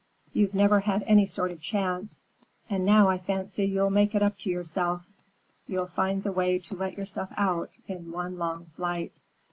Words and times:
You've 0.33 0.55
never 0.55 0.79
had 0.79 1.03
any 1.03 1.27
sort 1.27 1.51
of 1.51 1.61
chance, 1.61 2.25
and 2.67 2.83
now 2.83 3.07
I 3.07 3.19
fancy 3.19 3.65
you'll 3.65 3.91
make 3.91 4.15
it 4.15 4.23
up 4.23 4.35
to 4.39 4.49
yourself. 4.49 5.03
You'll 5.67 5.85
find 5.85 6.23
the 6.23 6.31
way 6.31 6.57
to 6.57 6.75
let 6.75 6.97
yourself 6.97 7.29
out 7.37 7.77
in 7.87 8.11
one 8.11 8.39
long 8.39 8.65
flight." 8.75 9.13